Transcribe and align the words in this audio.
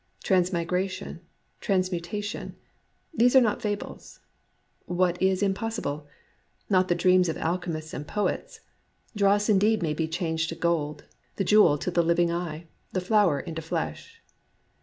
Transmigration— 0.23 1.19
transmutation: 1.67 2.55
these 3.13 3.35
are 3.35 3.39
not 3.39 3.61
fables! 3.61 4.19
What 4.87 5.21
is 5.21 5.43
impossible? 5.43 6.07
Not 6.71 6.87
the 6.87 6.95
dreams 6.95 7.29
of 7.29 7.37
alchemists 7.37 7.93
and 7.93 8.07
poets;— 8.07 8.61
dross 9.15 9.47
may 9.47 9.53
indeed 9.53 9.95
be 9.95 10.07
changed 10.07 10.49
to 10.49 10.55
gold, 10.55 11.03
the 11.35 11.43
jewel 11.43 11.77
to 11.77 11.91
the 11.91 12.01
living 12.01 12.31
eye, 12.31 12.65
the 12.91 12.99
flower 12.99 13.39
into 13.41 13.61
flesh. 13.61 14.23